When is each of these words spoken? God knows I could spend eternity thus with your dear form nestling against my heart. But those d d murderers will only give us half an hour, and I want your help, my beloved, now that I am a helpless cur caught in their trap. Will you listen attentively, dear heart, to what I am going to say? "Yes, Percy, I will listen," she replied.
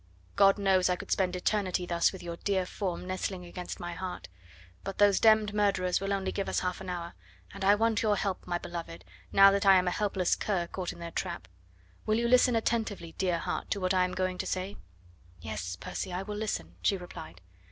God 0.35 0.57
knows 0.57 0.89
I 0.89 0.95
could 0.95 1.11
spend 1.11 1.35
eternity 1.35 1.85
thus 1.85 2.11
with 2.11 2.23
your 2.23 2.37
dear 2.37 2.65
form 2.65 3.05
nestling 3.05 3.45
against 3.45 3.79
my 3.79 3.93
heart. 3.93 4.29
But 4.83 4.97
those 4.97 5.19
d 5.19 5.29
d 5.45 5.53
murderers 5.53 6.01
will 6.01 6.11
only 6.11 6.31
give 6.31 6.49
us 6.49 6.61
half 6.61 6.81
an 6.81 6.89
hour, 6.89 7.13
and 7.53 7.63
I 7.63 7.75
want 7.75 8.01
your 8.01 8.15
help, 8.15 8.47
my 8.47 8.57
beloved, 8.57 9.05
now 9.31 9.51
that 9.51 9.63
I 9.63 9.75
am 9.75 9.87
a 9.87 9.91
helpless 9.91 10.35
cur 10.35 10.65
caught 10.65 10.91
in 10.91 10.97
their 10.97 11.11
trap. 11.11 11.47
Will 12.07 12.15
you 12.15 12.27
listen 12.27 12.55
attentively, 12.55 13.11
dear 13.19 13.37
heart, 13.37 13.69
to 13.69 13.79
what 13.79 13.93
I 13.93 14.03
am 14.03 14.13
going 14.15 14.39
to 14.39 14.47
say? 14.47 14.75
"Yes, 15.39 15.75
Percy, 15.75 16.11
I 16.11 16.23
will 16.23 16.35
listen," 16.35 16.77
she 16.81 16.97
replied. 16.97 17.39